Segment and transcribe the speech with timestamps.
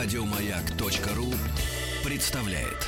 [0.00, 1.34] Радиомаяк.ру
[2.04, 2.86] представляет.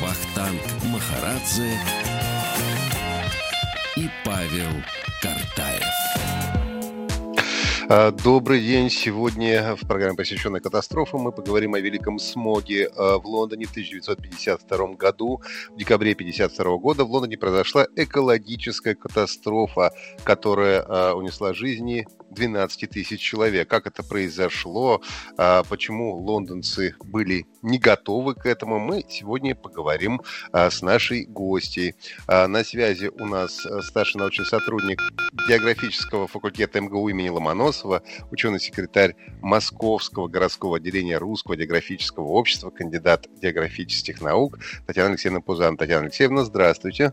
[0.00, 1.78] Вахтанг Махарадзе
[3.94, 4.72] и Павел
[7.90, 8.88] Добрый день.
[8.88, 14.94] Сегодня в программе, посвященной катастрофам, мы поговорим о великом смоге а, в Лондоне в 1952
[14.94, 15.42] году.
[15.70, 19.90] В декабре 1952 года в Лондоне произошла экологическая катастрофа,
[20.22, 23.68] которая а, унесла жизни 12 тысяч человек.
[23.68, 25.02] Как это произошло,
[25.36, 31.94] почему лондонцы были не готовы к этому, мы сегодня поговорим с нашей гостьей.
[32.28, 35.00] На связи у нас старший научный сотрудник
[35.48, 44.58] географического факультета МГУ имени Ломоносова, ученый-секретарь Московского городского отделения Русского географического общества, кандидат географических наук
[44.86, 45.76] Татьяна Алексеевна Пузан.
[45.76, 47.12] Татьяна Алексеевна, здравствуйте.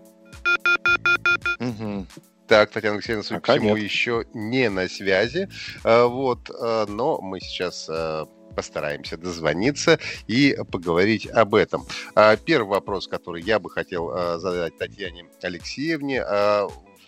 [1.59, 2.05] Угу.
[2.47, 5.49] Так, Татьяна Алексеевна, судя по всему, еще не на связи.
[5.83, 11.85] А, вот, а, но мы сейчас а, постараемся дозвониться и поговорить об этом.
[12.45, 16.23] Первый вопрос, который я бы хотел задать Татьяне Алексеевне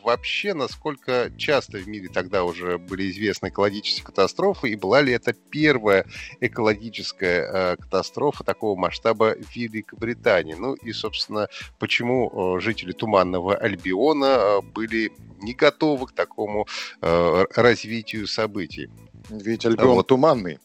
[0.04, 5.34] вообще, насколько часто в мире тогда уже были известны экологические катастрофы, и была ли это
[5.34, 6.06] первая
[6.40, 10.54] экологическая э, катастрофа такого масштаба в Великобритании?
[10.54, 11.48] Ну и, собственно,
[11.80, 16.68] почему э, жители Туманного Альбиона э, были не готовы к такому
[17.02, 18.90] э, развитию событий?
[19.30, 20.08] Ведь Альбион вот.
[20.08, 20.60] туманный.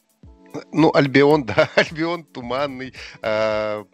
[0.73, 2.95] Ну, Альбион, да, Альбион туманный.
[3.23, 3.85] Э,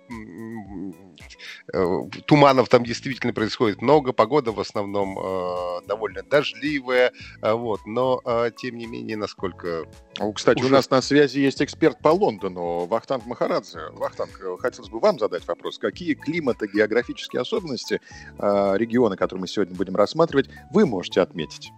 [1.73, 8.21] э, туманов там действительно происходит много, погода в основном э, довольно дождливая, э, вот, но
[8.57, 9.87] тем не менее, насколько...
[10.19, 13.91] О, кстати, у нас на связи есть эксперт по Лондону, Вахтанг Махарадзе.
[13.93, 15.79] Вахтанг, э, хотелось бы вам задать вопрос.
[15.79, 18.01] Какие климато-географические особенности
[18.39, 21.71] региона, который мы сегодня будем рассматривать, вы можете отметить?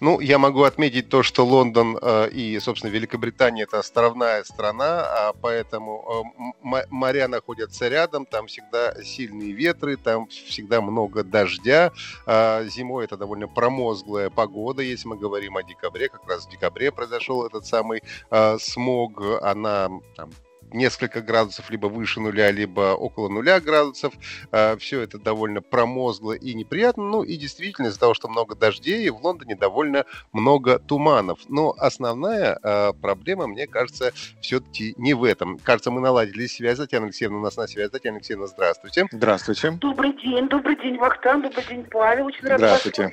[0.00, 5.32] Ну, я могу отметить то, что Лондон э, и, собственно, Великобритания это островная страна, а
[5.32, 6.24] поэтому
[6.64, 11.92] э, моря находятся рядом, там всегда сильные ветры, там всегда много дождя.
[12.26, 16.92] Э, зимой это довольно промозглая погода, если мы говорим о декабре, как раз в декабре
[16.92, 20.30] произошел этот самый э, смог, она там,
[20.72, 24.14] несколько градусов либо выше нуля, либо около нуля градусов.
[24.52, 27.04] А, Все это довольно промозгло и неприятно.
[27.04, 31.40] Ну и действительно, из-за того, что много дождей, в Лондоне довольно много туманов.
[31.48, 35.58] Но основная а, проблема, мне кажется, все-таки не в этом.
[35.58, 36.78] Кажется, мы наладили связь.
[36.78, 37.88] Татьяна Алексеевна у нас на связи.
[37.90, 39.06] Татьяна Алексеевна, здравствуйте.
[39.10, 39.70] Здравствуйте.
[39.72, 42.26] Добрый день, добрый день, Вахтан, добрый день, Павел.
[42.26, 43.12] Очень рад вас слышать.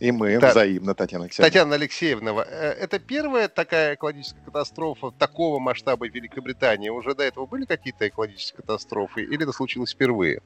[0.00, 0.50] И мы да.
[0.50, 1.48] взаимно, Татьяна Алексеевна.
[1.48, 6.88] Татьяна Алексеевна, э, это первая такая экологическая катастрофа такого масштаба в Великобритании?
[6.88, 10.40] Уже до этого были какие-то экологические катастрофы или это случилось впервые?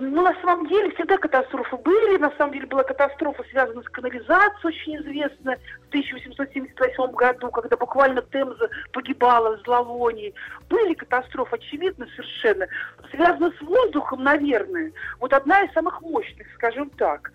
[0.00, 2.18] Ну, на самом деле, всегда катастрофы были.
[2.18, 8.22] На самом деле была катастрофа, связанная с канализацией, очень известная, в 1878 году, когда буквально
[8.22, 10.32] Темза погибала в зловонии.
[10.68, 12.68] Были катастрофы, очевидно, совершенно.
[13.10, 14.92] Связаны с воздухом, наверное.
[15.18, 17.32] Вот одна из самых мощных, скажем так.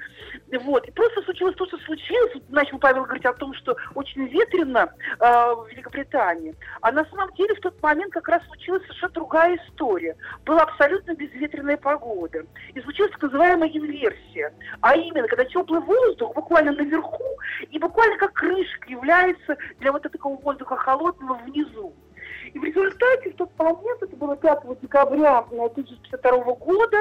[0.62, 0.88] Вот.
[0.88, 2.31] И просто случилось то, что случилось.
[2.47, 6.56] Начал Павел говорить о том, что очень ветрено э, в Великобритании.
[6.80, 10.16] А на самом деле в тот момент как раз случилась совершенно другая история.
[10.45, 12.45] Была абсолютно безветренная погода.
[12.73, 14.53] И случилась так называемая инверсия.
[14.81, 17.23] А именно, когда теплый воздух буквально наверху
[17.69, 21.93] и буквально как крышка является для вот такого воздуха холодного внизу.
[22.53, 26.97] И в результате в тот момент, это было 5 декабря 1952 года,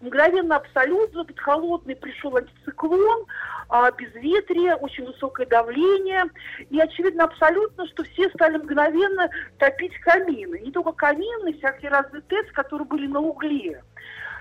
[0.00, 3.26] мгновенно абсолютно этот холодный пришел антициклон,
[3.68, 6.24] а, безветрие, очень высокое давление.
[6.70, 9.28] И очевидно абсолютно, что все стали мгновенно
[9.58, 10.60] топить камины.
[10.60, 13.82] Не только камины, всякие разные ТЭЦ, которые были на угле.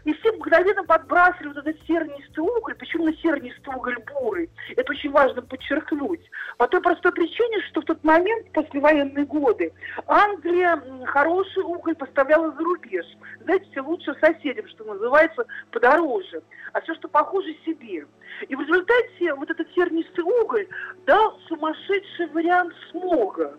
[0.05, 2.75] И все мгновенно подбрасывали вот этот сернистый уголь.
[2.75, 4.49] Почему на сернистый уголь бурый?
[4.77, 6.21] Это очень важно подчеркнуть.
[6.57, 9.73] По той простой причине, что в тот момент, после военные годы,
[10.05, 13.05] Англия хороший уголь поставляла за рубеж.
[13.41, 16.43] Знаете, все лучше соседям, что называется, подороже.
[16.73, 18.05] А все, что похоже себе.
[18.47, 20.67] И в результате вот этот сернистый уголь
[21.08, 23.58] дал сумасшедший вариант смога.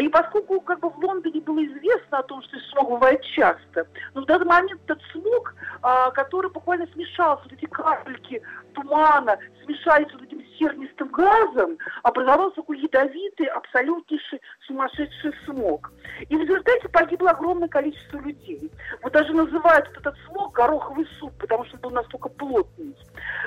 [0.00, 4.22] И поскольку как бы в Лондоне было известно о том, что смог бывает часто, но
[4.22, 8.42] в данный момент этот смог, а, который буквально смешался, вот эти капельки
[8.74, 15.92] тумана, смешались вот этим сернистым газом образовался такой ядовитый, абсолютнейший сумасшедший смог.
[16.28, 18.70] И в результате погибло огромное количество людей.
[19.02, 22.94] Вот даже называют этот смог гороховый суп, потому что он был настолько плотный.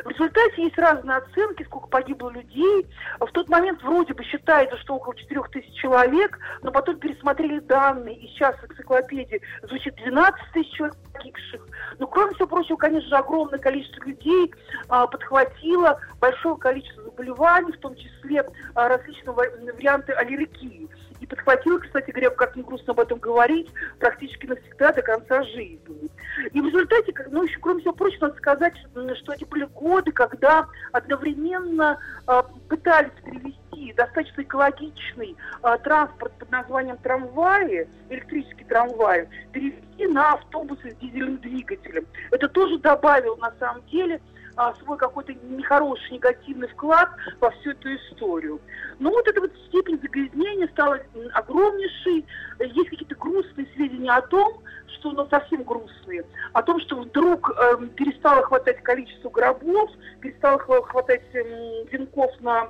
[0.04, 2.88] В результате есть разные оценки, сколько погибло людей.
[3.20, 8.16] В тот момент вроде бы считается, что около 4 тысяч человек, но потом пересмотрели данные,
[8.16, 11.68] и сейчас в энциклопедии звучит 12 тысяч человек погибших.
[12.00, 14.54] Но, кроме всего прочего, конечно же, огромное количество людей
[14.88, 20.90] а, подхватило большое количество заболеваний, в том числе а, различные варианты аллергии.
[21.20, 23.68] И подхватило, кстати говоря, как не грустно об этом говорить,
[24.00, 26.10] практически навсегда до конца жизни.
[26.52, 28.74] И в результате, ну, еще, кроме всего прочего, надо сказать,
[29.18, 31.98] что эти были годы, когда одновременно
[32.28, 40.92] э, пытались перевести достаточно экологичный э, транспорт под названием трамваи, электрический трамвай, перевести на автобусы
[40.92, 42.06] с дизельным двигателем.
[42.32, 44.20] Это тоже добавило, на самом деле,
[44.56, 47.10] а, свой какой-то нехороший, негативный вклад
[47.40, 48.62] во всю эту историю.
[49.00, 51.00] Но вот эта вот степень загрязнения стала
[51.34, 52.26] огромнейшей.
[52.60, 54.62] Есть какие-то грустные сведения о том,
[55.06, 59.92] что, ну, совсем грустные, о том, что вдруг э, перестало хватать количество гробов,
[60.22, 62.70] перестало хватать э, венков на,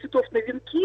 [0.00, 0.84] цветов на венки.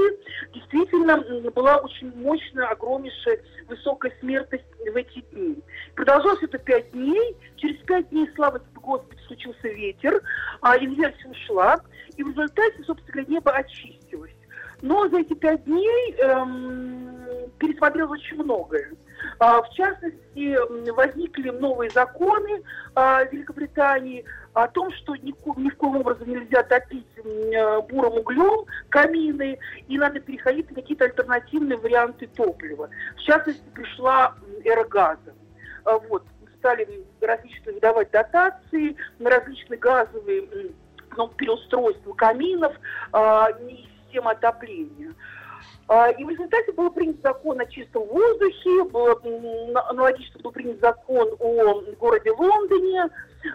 [0.53, 5.59] Действительно, была очень мощная, огромнейшая, высокая смертность в эти дни.
[5.95, 7.37] Продолжалось это пять дней.
[7.57, 10.19] Через пять дней, слава Господи, случился ветер,
[10.61, 11.79] а инверсия ушла,
[12.17, 14.33] и в результате, собственно говоря, небо очистилось.
[14.81, 18.93] Но за эти пять дней эм, пересмотрелось очень многое.
[19.37, 22.63] А, в частности, возникли новые законы
[22.95, 29.59] а, Великобритании о том, что ни, в коем образом нельзя топить э, бурым углем камины,
[29.87, 32.89] и надо переходить на какие-то альтернативные варианты топлива.
[33.17, 34.33] В частности, пришла
[34.63, 35.35] эра газа.
[35.85, 36.23] А, вот,
[36.59, 36.87] стали
[37.21, 40.47] различные выдавать дотации на различные газовые
[41.17, 42.73] ну, переустройства каминов
[43.69, 45.13] и системы отопления.
[45.87, 49.19] А, и в результате был принят закон о чистом воздухе, был,
[49.87, 53.09] аналогично был принят закон о городе Лондоне,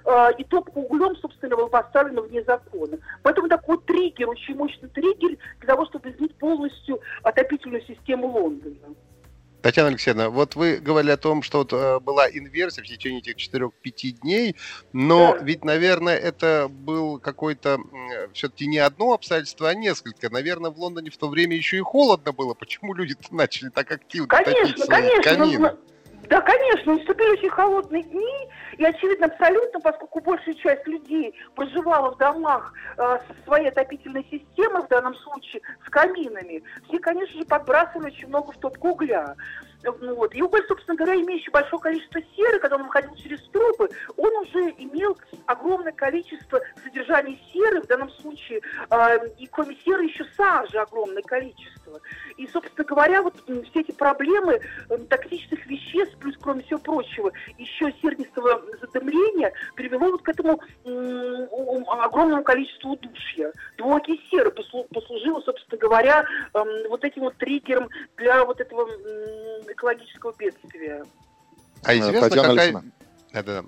[0.05, 2.99] а, и топка углем, собственно, был поставлен вне закона.
[3.23, 8.95] Поэтому такой триггер, очень мощный триггер для того, чтобы изменить полностью отопительную систему Лондона.
[9.65, 13.37] Татьяна Алексеевна, вот вы говорили о том, что вот, э, была инверсия в течение этих
[13.37, 14.57] 4-5 дней,
[14.93, 15.43] но да.
[15.43, 17.79] ведь, наверное, это был какой-то
[18.35, 20.29] все-таки не одно обстоятельство, а несколько.
[20.29, 22.53] Наверное, в Лондоне в то время еще и холодно было.
[22.53, 25.77] Почему люди начали так активно конечно, топить конечно, камины?
[26.29, 28.49] Да, конечно, наступили очень холодные дни,
[28.79, 34.83] и очевидно абсолютно, поскольку большая часть людей проживала в домах э, со своей отопительной системой,
[34.83, 39.35] в данном случае с каминами, все, конечно же, подбрасывали очень много в топку угля.
[40.01, 40.35] Вот.
[40.35, 44.71] И уголь, собственно говоря, имеющий большое количество серы, когда он выходил через трубы, он уже
[44.79, 45.17] имел
[45.47, 48.61] огромное количество содержания серы, в данном случае,
[48.91, 52.01] э, и кроме серы еще сажи огромное количество.
[52.37, 57.93] И, собственно говоря, вот все эти проблемы э, токсичных веществ, плюс, кроме всего прочего, еще
[58.03, 61.47] сернистого задымления, привело вот к этому э,
[62.05, 63.53] огромному количеству удушья.
[63.79, 70.35] Двуокись серы послужило, собственно говоря, э, вот этим вот триггером для вот этого э, экологического
[70.39, 71.05] бедствия.
[71.83, 72.69] А известно, Татьяна какая...
[72.69, 72.85] Алексеевна.
[73.33, 73.65] Да, да.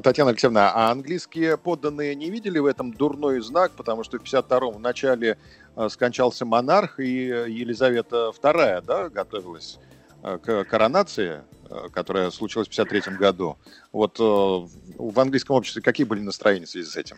[0.00, 4.74] Татьяна Алексеевна, а английские подданные не видели в этом дурной знак, потому что в 52-м
[4.74, 5.38] в начале
[5.76, 9.91] э, скончался монарх, и Елизавета II да, готовилась э,
[10.22, 13.58] к коронации, э, которая случилась в 53 году.
[13.92, 17.16] Вот в английском обществе какие были настроения в связи с этим?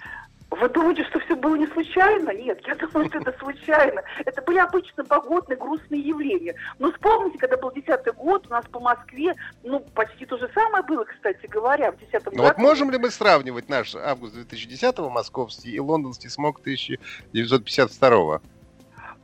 [0.60, 2.30] Вы думаете, что все было не случайно?
[2.30, 4.02] Нет, я думаю, что это случайно.
[4.24, 6.54] Это были обычно погодные грустные явления.
[6.78, 9.34] Но вспомните, когда был десятый год, у нас по Москве,
[9.64, 12.44] ну, почти то же самое было, кстати говоря, в десятом году.
[12.44, 18.40] Вот можем ли мы сравнивать наш август 2010-го московский и лондонский смог 1952-го?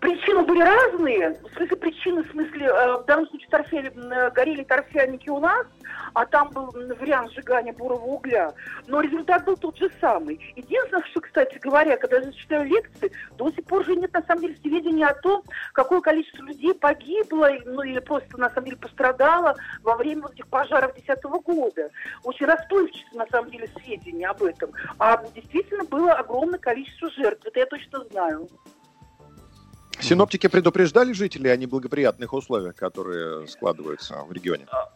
[0.01, 1.39] Причины были разные.
[1.43, 5.67] В смысле причины, в смысле, э, в данном случае торфели, э, горели торфяники у нас,
[6.15, 8.55] а там был вариант сжигания бурого угля.
[8.87, 10.41] Но результат был тот же самый.
[10.57, 14.41] Единственное, что, кстати говоря, когда я читаю лекции, до сих пор же нет, на самом
[14.41, 15.43] деле, сведений о том,
[15.75, 20.47] какое количество людей погибло, ну или просто, на самом деле, пострадало во время вот этих
[20.47, 21.91] пожаров 2010 года.
[22.25, 24.71] Очень расплывчатся, на самом деле, сведения об этом.
[24.99, 27.45] А действительно было огромное количество жертв.
[27.45, 28.49] Это я точно знаю.
[30.01, 34.67] Синоптики предупреждали жителей о неблагоприятных условиях, которые складываются в регионе?
[34.71, 34.89] А,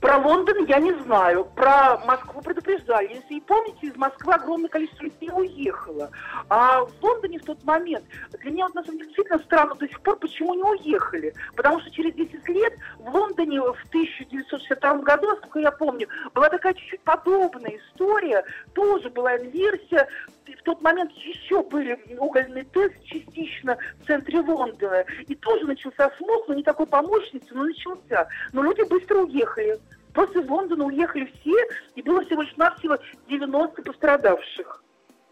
[0.00, 1.44] про Лондон я не знаю.
[1.56, 3.14] Про Москву предупреждали.
[3.14, 6.10] Если помните, из Москвы огромное количество людей уехало.
[6.48, 8.04] А в Лондоне в тот момент,
[8.40, 11.34] для меня вот на самом деле действительно странно до сих пор, почему не уехали.
[11.56, 16.74] Потому что через 10 лет в Лондоне в 1962 году, насколько я помню, была такая
[16.74, 18.44] чуть-чуть подобная история.
[18.74, 20.06] Тоже была инверсия,
[20.54, 25.04] в тот момент еще были угольные ТЭС частично в центре Лондона.
[25.26, 28.28] И тоже начался смог, но не такой по мощности, но начался.
[28.52, 29.78] Но люди быстро уехали.
[30.12, 31.56] Просто из Лондона уехали все,
[31.94, 34.82] и было всего лишь навсего 90 пострадавших.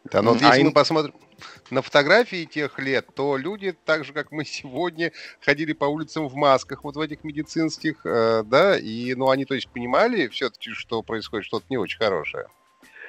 [0.05, 0.67] Да, но вот а если им...
[0.69, 1.15] мы посмотрим
[1.71, 6.35] на фотографии тех лет, то люди, так же как мы сегодня, ходили по улицам в
[6.35, 11.03] масках, вот в этих медицинских, э, да, и, ну, они, то есть, понимали все-таки, что
[11.03, 12.47] происходит что-то не очень хорошее.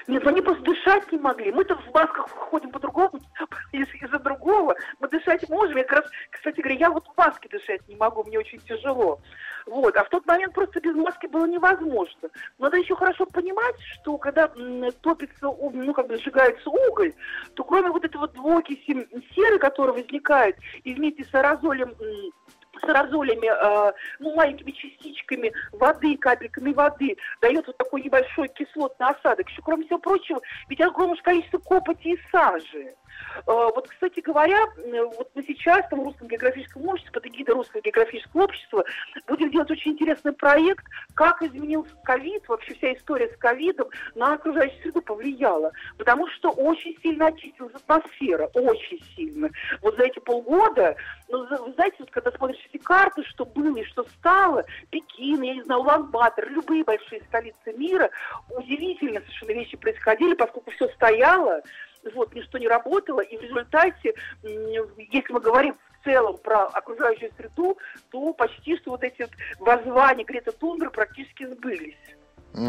[0.08, 1.52] Нет, они просто дышать не могли.
[1.52, 3.20] Мы-то в масках ходим по-другому,
[3.74, 4.76] из-за другого.
[5.00, 5.78] Мы дышать можем.
[5.78, 9.20] Я как раз, кстати говоря, я вот в маске дышать не могу, мне очень тяжело.
[9.66, 9.98] Вот.
[9.98, 12.30] А в тот момент просто без маски было невозможно.
[12.58, 14.48] Надо еще хорошо понимать, что когда
[15.02, 17.14] топится, ну, как бы сжигается уголь,
[17.56, 21.94] то кроме вот этого двуокиси серы, которая возникает, и вместе с аэрозолем
[22.80, 25.17] с аэрозолями, э, ну, маленькими частичками
[25.74, 29.50] воды, капельками воды, дает вот такой небольшой кислотный осадок.
[29.50, 32.96] Еще, кроме всего прочего, ведь огромное количество копоти и сажи.
[33.40, 34.66] Э, вот, кстати говоря,
[35.18, 38.86] вот мы сейчас там в Русском географическом обществе, под эгидой Русского географического общества,
[39.28, 44.82] будем делать очень интересный проект, как изменился ковид, вообще вся история с ковидом на окружающую
[44.82, 45.72] среду повлияла.
[45.98, 49.50] Потому что очень сильно очистилась атмосфера, очень сильно.
[49.82, 50.96] Вот за эти полгода,
[51.30, 55.56] ну, вы знаете, вот когда смотришь эти карты, что было и что стало, Пекин, я
[55.56, 58.10] не знаю, Улан-Батор, любые большие столицы мира,
[58.50, 61.62] удивительно совершенно вещи происходили, поскольку все стояло,
[62.18, 67.78] вот, ничто не работало, и в результате, если мы говорим в целом про окружающую среду,
[68.12, 69.28] то почти что вот эти
[69.60, 71.96] воззвания Грета Тунберг практически сбылись.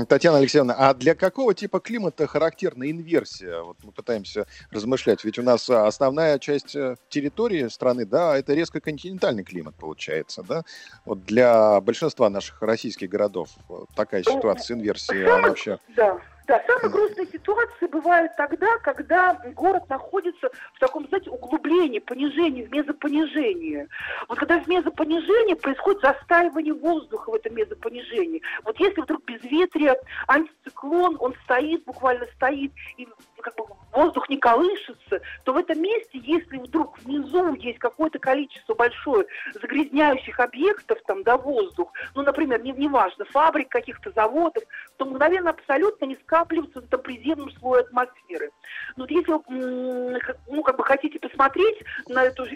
[0.08, 3.62] Татьяна Алексеевна, а для какого типа климата характерна инверсия?
[3.62, 8.80] Вот мы пытаемся размышлять, ведь у нас основная часть э, территории страны, да, это резко
[8.80, 10.62] континентальный климат получается, да?
[11.06, 13.48] Вот для большинства наших российских городов
[13.94, 15.78] такая ну, ситуация с инверсией, она вообще...
[15.96, 16.20] Да.
[16.48, 22.72] Да, самые грустные ситуации бывают тогда, когда город находится в таком, знаете, углублении, понижении, в
[22.72, 23.86] мезопонижении.
[24.28, 28.40] Вот когда в мезопонижении происходит застаивание воздуха в этом мезопонижении.
[28.64, 29.94] Вот если вдруг безветрие,
[30.26, 33.06] антициклон, он стоит, буквально стоит, и
[33.50, 38.74] как бы воздух не колышется, то в этом месте, если вдруг внизу есть какое-то количество
[38.74, 44.62] большое загрязняющих объектов, там, да, воздух, ну, например, не, неважно, фабрик каких-то заводов,
[44.96, 48.50] то мгновенно абсолютно не скапливается в этом приземном слое атмосферы.
[48.96, 52.46] Но вот если вы, ну, как бы хотите посмотреть на эту,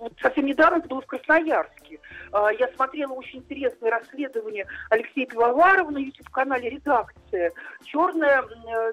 [0.00, 2.00] вот совсем недавно это было в Красноярске,
[2.32, 7.52] а, я смотрела очень интересное расследование Алексея Пивоварова на YouTube-канале «Редакция.
[7.84, 8.44] Черное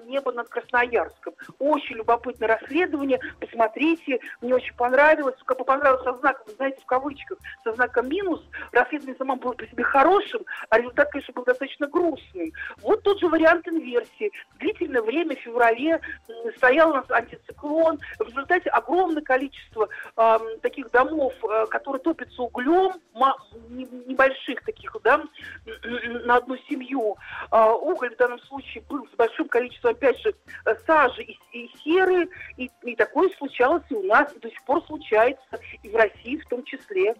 [0.04, 1.27] небо над Красноярском».
[1.58, 3.20] Очень любопытное расследование.
[3.40, 5.36] Посмотрите, мне очень понравилось.
[5.44, 8.42] Как бы понравилось со знаком, знаете, в кавычках, со знаком минус.
[8.72, 12.50] Расследование само было по себе хорошим, а результат, конечно, был достаточно грустным.
[12.78, 14.32] Вот тот же вариант инверсии.
[14.58, 16.00] Длительное время в феврале
[16.56, 17.98] стоял у нас антициклон.
[18.18, 22.92] В результате огромное количество э, таких домов, э, которые топятся углем,
[23.70, 25.22] небольших таких, да,
[26.24, 27.16] на одну семью.
[27.50, 30.34] А, уголь в данном случае был с большим количеством, опять же,
[30.86, 34.84] сажи и, и серы, и, и такое случалось и у нас, и до сих пор
[34.86, 37.14] случается, и в России в том числе.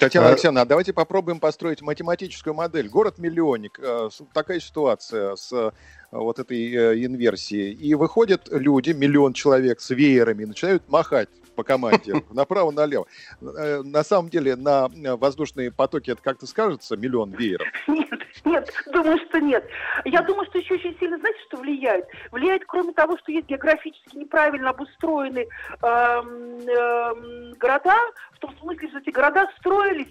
[0.00, 0.30] Татьяна а...
[0.30, 2.88] Алексеевна, а давайте попробуем построить математическую модель.
[2.88, 5.70] Город-миллионник, э, такая ситуация с э,
[6.10, 7.72] вот этой э, инверсией.
[7.72, 13.06] И выходят люди, миллион человек с веерами, начинают махать по команде направо-налево.
[13.42, 17.66] Э, на самом деле на э, воздушные потоки это как-то скажется, миллион вееров?
[17.88, 19.64] Нет, нет, думаю, что нет.
[20.04, 22.06] Я думаю, что еще очень сильно, знаете, что влияет?
[22.30, 25.46] Влияет, кроме того, что есть географически неправильно обустроены э,
[25.82, 27.96] э, города,
[28.38, 30.08] в том смысле, что эти города строились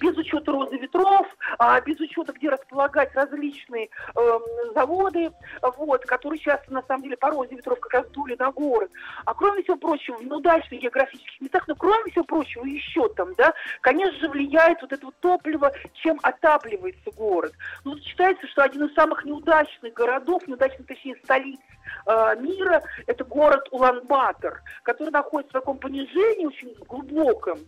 [0.00, 1.26] без учета розы ветров,
[1.58, 4.38] а без учета, где располагать различные э,
[4.74, 5.30] заводы,
[5.76, 8.90] вот, которые сейчас, на самом деле, по розе ветров как раз дули на город.
[9.24, 13.52] А кроме всего прочего, в неудачных географических местах, но кроме всего прочего, еще там, да,
[13.80, 17.52] конечно же, влияет вот это вот топливо, чем отапливается город.
[17.84, 21.58] Ну, считается, что один из самых неудачных городов, неудачных, точнее, столиц
[22.06, 27.58] э, мира, это город Улан-Батор, который находится в таком понижении очень глубоком.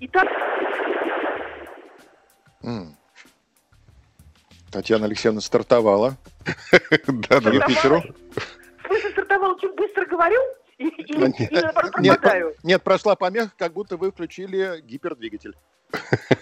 [0.00, 0.28] И так...
[2.62, 2.88] Mm.
[4.70, 6.16] Татьяна Алексеевна стартовала.
[7.06, 8.02] Да, да, Юпитеру.
[8.02, 10.40] В смысле, стартовала, очень быстро говорил?
[10.78, 12.14] нет,
[12.62, 15.54] нет, прошла помеха, как будто вы включили гипердвигатель.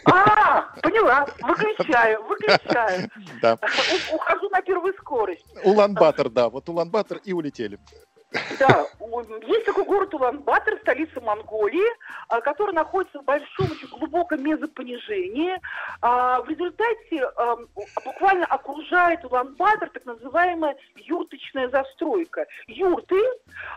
[0.05, 1.27] А, поняла.
[1.43, 3.11] Выключаю, выключаю.
[3.41, 3.59] Да.
[4.13, 5.45] Ухожу на первую скорость.
[5.65, 6.49] Улан-Батор, да.
[6.49, 7.79] Вот Улан-Батор и улетели.
[8.59, 8.87] Да,
[9.47, 11.87] есть такой город Улан-Батор, столица Монголии,
[12.29, 15.55] а, который находится в большом, очень глубоком мезопонижении.
[16.01, 17.29] А, в результате
[18.05, 22.47] буквально окружает Улан-Батор так называемая юрточная застройка.
[22.67, 23.21] Юрты,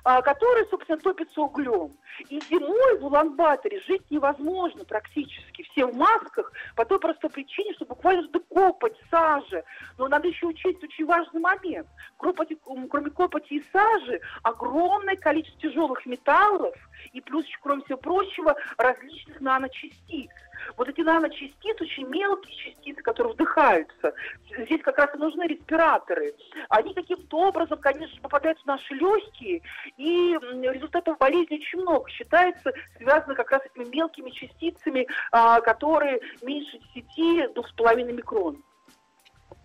[0.03, 1.91] а, которые, собственно, топятся углем.
[2.29, 5.63] И зимой в Улан-Баторе жить невозможно практически.
[5.71, 9.63] Все в масках по той простой причине, что буквально копоть, сажи.
[9.97, 11.87] Но надо еще учесть очень важный момент.
[12.17, 16.75] Кроме копоти и сажи, огромное количество тяжелых металлов
[17.13, 20.31] и плюс, кроме всего прочего, различных наночастиц.
[20.75, 24.13] Вот эти наночастицы, очень мелкие частицы, которые вдыхаются,
[24.57, 26.33] здесь как раз и нужны респираторы.
[26.69, 29.61] Они каким-то образом, конечно, попадают в наши легкие,
[29.97, 32.09] и результатов болезни очень много.
[32.09, 38.63] Считается, связано как раз с этими мелкими частицами, а, которые меньше 10-2,5 микрон.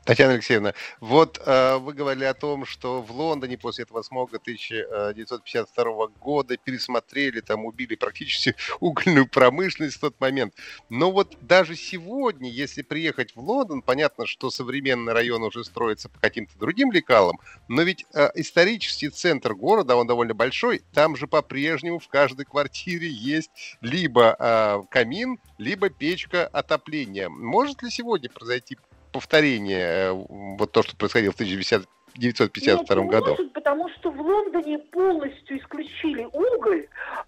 [0.04, 6.06] Татьяна Алексеевна, вот э, вы говорили о том, что в Лондоне после этого смога 1952
[6.20, 10.54] года пересмотрели, там убили практически угольную промышленность в тот момент.
[10.88, 16.18] Но вот даже сегодня, если приехать в Лондон, понятно, что современный район уже строится по
[16.18, 22.00] каким-то другим лекалам, но ведь э, исторический центр города, он довольно большой, там же по-прежнему
[22.00, 27.28] в каждой квартире есть либо э, камин, либо печка отопления.
[27.28, 28.76] Может ли сегодня произойти
[29.12, 33.30] повторение, э, вот то, что происходило в 1950 1952 Нет, году.
[33.30, 36.86] Может, потому что в Лондоне полностью исключили уголь.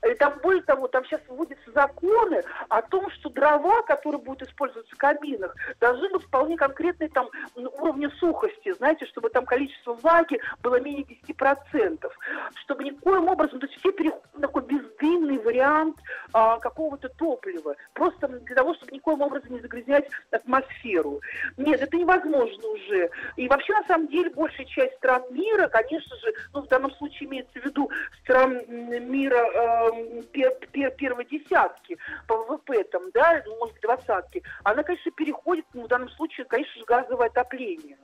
[0.08, 4.94] И там, более того, там сейчас вводятся законы о том, что дрова, которые будут использоваться
[4.94, 10.80] в кабинах, должны быть вполне конкретной там уровня сухости, знаете, чтобы там количество влаги было
[10.80, 12.10] менее 10%,
[12.56, 15.96] чтобы никоим образом, то есть все переходят на такой бездымный вариант
[16.32, 21.20] а, какого-то топлива, просто для того, чтобы никоим образом не загрязнять атмосферу.
[21.56, 23.10] Нет, это невозможно уже.
[23.36, 27.28] И вообще, на самом деле, большая часть стран мира, конечно же, ну, в данном случае
[27.28, 27.90] имеется в виду
[28.22, 34.82] стран мира э, пер, пер, первой десятки по ВВП, там, да, ну, может, двадцатки, она,
[34.82, 37.96] конечно, переходит, ну, в данном случае, конечно же, газовое отопление.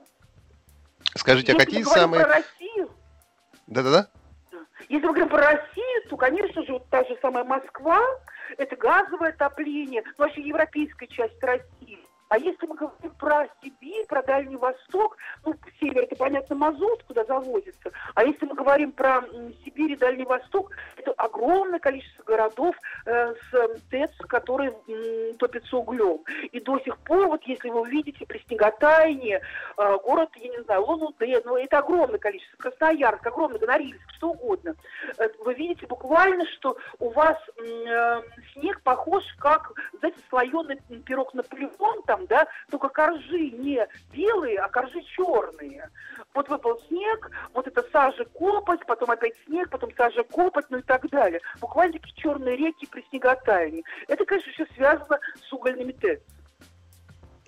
[1.15, 2.23] Скажите, а Если а какие самые...
[2.23, 2.89] Про Россию,
[3.67, 4.07] Да-да-да.
[4.89, 8.01] Если мы говорим про Россию, то, конечно же, вот та же самая Москва,
[8.57, 11.80] это газовое отопление, ну, вообще европейская часть России.
[12.31, 17.25] А если мы говорим про Сибирь, про Дальний Восток, ну, север, это, понятно, мазут, куда
[17.25, 17.91] завозится.
[18.15, 19.21] А если мы говорим про
[19.65, 22.73] Сибирь и Дальний Восток, это огромное количество городов
[23.05, 26.21] э, с ТЭЦ, которые э, топятся углем.
[26.53, 29.41] И до сих пор, вот если вы увидите при снеготаянии,
[29.77, 34.75] э, город, я не знаю, Лонудэ, ну, это огромное количество, Красноярск, огромный, Гонорильск, что угодно.
[35.17, 38.21] Э, вы видите буквально, что у вас э,
[38.53, 45.01] снег похож как, знаете, слоеный пирог Наполеон там, да, только коржи не белые, а коржи
[45.15, 45.89] черные.
[46.33, 50.81] Вот выпал снег, вот это сажа копоть, потом опять снег, потом сажа копоть, ну и
[50.81, 51.41] так далее.
[51.59, 53.83] Буквально такие черные реки при снеготаянии.
[54.07, 56.21] Это, конечно, еще связано с угольными ТЭЦ.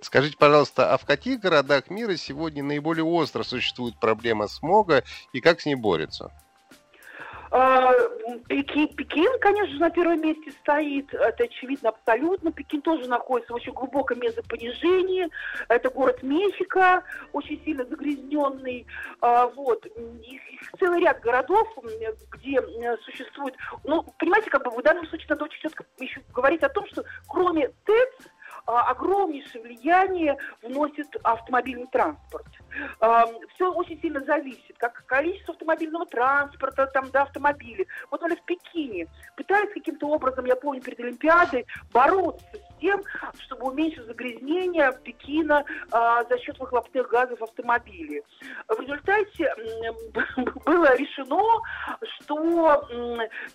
[0.01, 5.61] Скажите, пожалуйста, а в каких городах мира сегодня наиболее остро существует проблема смога и как
[5.61, 6.29] с ней борются?
[7.55, 7.93] А,
[8.47, 12.51] Пекин, Пекин, конечно, на первом месте стоит, это очевидно абсолютно.
[12.51, 15.29] Пекин тоже находится в очень глубоком мезопонижении.
[15.69, 18.87] Это город Мехико, очень сильно загрязненный.
[19.21, 19.85] А, вот.
[20.79, 21.67] Целый ряд городов,
[22.31, 22.59] где
[23.05, 23.53] существует...
[23.83, 27.03] Ну, понимаете, как бы в данном случае надо очень четко еще говорить о том, что
[27.27, 28.32] кроме ТЭЦ,
[28.65, 32.47] огромнейшее влияние вносит автомобильный транспорт.
[33.55, 37.87] Все очень сильно зависит, как количество автомобильного транспорта, там, да, автомобилей.
[38.09, 43.01] Вот, например, в Пекине пытаются каким-то образом, я помню, перед Олимпиадой бороться с тем,
[43.45, 48.21] чтобы уменьшить загрязнение Пекина а, за счет выхлопных газов автомобилей.
[48.67, 49.53] В результате
[50.65, 51.61] было решено,
[52.19, 52.87] что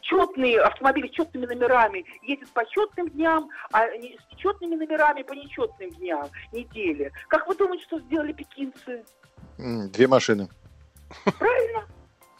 [0.00, 5.90] четные автомобили с четными номерами ездят по четным дням, а с нечетными номерами по нечетным
[5.90, 7.12] дням недели.
[7.28, 9.04] Как вы думаете, что сделали пекинцы?
[9.58, 10.48] Две машины.
[11.38, 11.86] Правильно.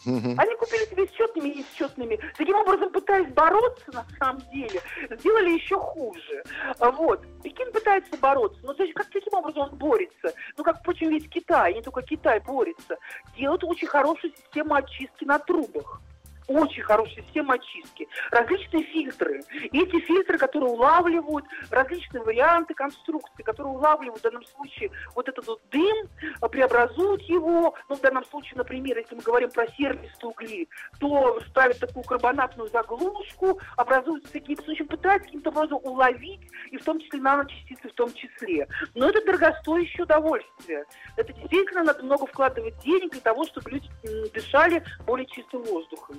[0.04, 2.18] Они купили себе с четными и несчетными.
[2.36, 4.80] Таким образом, пытаясь бороться, на самом деле,
[5.18, 6.42] сделали еще хуже.
[6.78, 7.26] Вот.
[7.42, 8.60] Пекин пытается бороться.
[8.62, 10.32] Но значит, как, каким образом он борется?
[10.56, 12.96] Ну, как, впрочем, весь Китай, не только Китай борется.
[13.36, 16.00] Делают очень хорошую систему очистки на трубах.
[16.48, 18.08] Очень хорошая система очистки.
[18.30, 19.42] Различные фильтры.
[19.70, 25.46] И эти фильтры, которые улавливают различные варианты конструкции, которые улавливают в данном случае вот этот
[25.46, 26.08] вот дым,
[26.50, 27.74] преобразуют его.
[27.88, 32.68] Ну, в данном случае, например, если мы говорим про сервисные угли, то ставят такую карбонатную
[32.70, 37.94] заглушку, образуются такие, в общем, пытаются каким-то образом уловить, и в том числе наночастицы в
[37.94, 38.66] том числе.
[38.94, 40.84] Но это дорогостоящее удовольствие.
[41.16, 43.88] Это действительно надо много вкладывать денег для того, чтобы люди
[44.32, 46.16] дышали более чистым воздухом.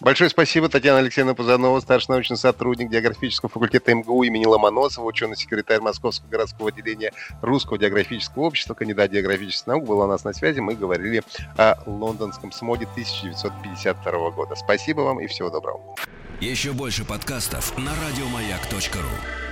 [0.00, 6.28] Большое спасибо, Татьяна Алексеевна Пузанова, старший научный сотрудник географического факультета МГУ имени Ломоносова, ученый-секретарь Московского
[6.28, 10.60] городского отделения Русского географического общества, кандидат географических наук, была у нас на связи.
[10.60, 11.22] Мы говорили
[11.56, 14.54] о лондонском смоде 1952 года.
[14.54, 15.96] Спасибо вам и всего доброго.
[16.40, 19.49] Еще больше подкастов на радиомаяк.ру